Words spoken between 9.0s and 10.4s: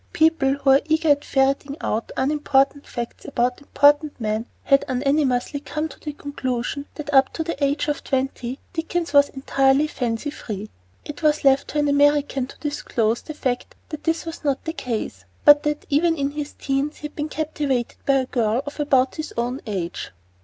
was entirely fancy